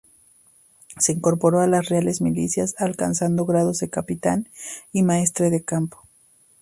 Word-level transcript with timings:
Se 0.97 1.11
incorporó 1.11 1.59
a 1.59 1.67
las 1.67 1.87
reales 1.89 2.21
milicias, 2.21 2.73
alcanzando 2.79 3.45
grados 3.45 3.77
de 3.77 3.91
capitán 3.91 4.49
y 4.91 5.03
maestre 5.03 5.51
de 5.51 5.63
campo. 5.63 5.99